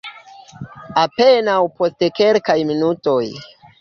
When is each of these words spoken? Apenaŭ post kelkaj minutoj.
Apenaŭ 1.01 1.59
post 1.81 2.07
kelkaj 2.21 2.57
minutoj. 2.71 3.21